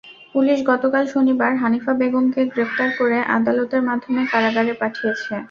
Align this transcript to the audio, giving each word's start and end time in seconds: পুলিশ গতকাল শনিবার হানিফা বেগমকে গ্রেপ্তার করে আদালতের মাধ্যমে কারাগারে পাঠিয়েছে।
পুলিশ 0.35 0.59
গতকাল 0.69 1.03
শনিবার 1.13 1.51
হানিফা 1.61 1.91
বেগমকে 1.99 2.41
গ্রেপ্তার 2.53 2.89
করে 2.99 3.17
আদালতের 3.37 3.81
মাধ্যমে 3.89 4.21
কারাগারে 4.31 4.73
পাঠিয়েছে। 4.81 5.31